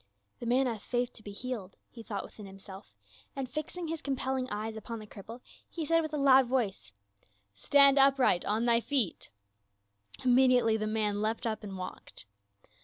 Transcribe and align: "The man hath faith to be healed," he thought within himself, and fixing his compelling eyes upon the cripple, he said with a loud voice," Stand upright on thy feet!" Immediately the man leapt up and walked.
"The 0.39 0.47
man 0.47 0.65
hath 0.65 0.81
faith 0.81 1.13
to 1.13 1.21
be 1.21 1.31
healed," 1.31 1.75
he 1.91 2.01
thought 2.01 2.23
within 2.23 2.47
himself, 2.47 2.95
and 3.35 3.47
fixing 3.47 3.87
his 3.87 4.01
compelling 4.01 4.49
eyes 4.49 4.75
upon 4.75 4.97
the 4.97 5.05
cripple, 5.05 5.41
he 5.69 5.85
said 5.85 6.01
with 6.01 6.11
a 6.11 6.17
loud 6.17 6.47
voice," 6.47 6.91
Stand 7.53 7.99
upright 7.99 8.43
on 8.43 8.65
thy 8.65 8.81
feet!" 8.81 9.29
Immediately 10.25 10.77
the 10.77 10.87
man 10.87 11.21
leapt 11.21 11.45
up 11.45 11.63
and 11.63 11.77
walked. 11.77 12.25